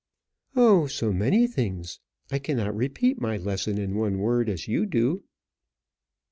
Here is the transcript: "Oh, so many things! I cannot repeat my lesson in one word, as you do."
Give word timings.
"Oh, 0.55 0.87
so 0.87 1.13
many 1.13 1.45
things! 1.45 1.99
I 2.31 2.39
cannot 2.39 2.75
repeat 2.75 3.21
my 3.21 3.37
lesson 3.37 3.77
in 3.77 3.93
one 3.93 4.17
word, 4.17 4.49
as 4.49 4.67
you 4.67 4.87
do." 4.87 5.25